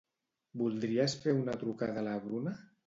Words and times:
Voldries 0.61 1.15
fer 1.27 1.37
una 1.43 1.59
trucada 1.65 2.05
a 2.05 2.09
la 2.11 2.21
Bruna? 2.27 2.61